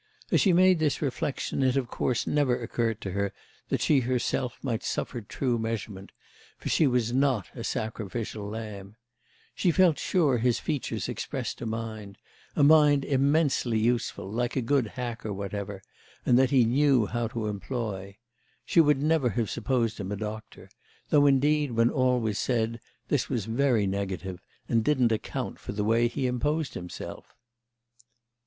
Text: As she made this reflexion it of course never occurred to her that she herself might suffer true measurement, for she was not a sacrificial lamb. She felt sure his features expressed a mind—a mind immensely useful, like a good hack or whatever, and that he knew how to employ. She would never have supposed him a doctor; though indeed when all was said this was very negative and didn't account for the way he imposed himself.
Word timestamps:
As 0.31 0.41
she 0.41 0.51
made 0.51 0.79
this 0.79 0.99
reflexion 0.99 1.61
it 1.61 1.77
of 1.77 1.87
course 1.87 2.25
never 2.25 2.59
occurred 2.59 2.99
to 3.01 3.11
her 3.11 3.31
that 3.69 3.81
she 3.81 3.99
herself 3.99 4.57
might 4.63 4.81
suffer 4.81 5.21
true 5.21 5.59
measurement, 5.59 6.11
for 6.57 6.69
she 6.69 6.87
was 6.87 7.13
not 7.13 7.51
a 7.55 7.63
sacrificial 7.63 8.49
lamb. 8.49 8.95
She 9.53 9.69
felt 9.69 9.99
sure 9.99 10.39
his 10.39 10.57
features 10.59 11.07
expressed 11.07 11.61
a 11.61 11.67
mind—a 11.67 12.63
mind 12.63 13.05
immensely 13.05 13.77
useful, 13.77 14.27
like 14.27 14.55
a 14.55 14.61
good 14.63 14.87
hack 14.87 15.23
or 15.23 15.33
whatever, 15.33 15.83
and 16.25 16.35
that 16.39 16.49
he 16.49 16.65
knew 16.65 17.05
how 17.05 17.27
to 17.27 17.45
employ. 17.45 18.17
She 18.65 18.81
would 18.81 19.03
never 19.03 19.29
have 19.29 19.51
supposed 19.51 19.99
him 19.99 20.11
a 20.11 20.15
doctor; 20.17 20.71
though 21.09 21.27
indeed 21.27 21.73
when 21.73 21.91
all 21.91 22.19
was 22.19 22.39
said 22.39 22.79
this 23.09 23.29
was 23.29 23.45
very 23.45 23.85
negative 23.85 24.41
and 24.67 24.83
didn't 24.83 25.11
account 25.11 25.59
for 25.59 25.73
the 25.73 25.83
way 25.83 26.07
he 26.07 26.25
imposed 26.25 26.73
himself. 26.73 27.35